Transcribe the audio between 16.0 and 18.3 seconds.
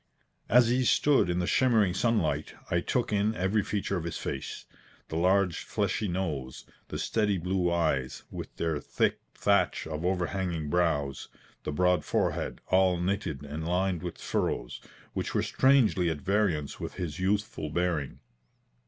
at variance with his youthful bearing.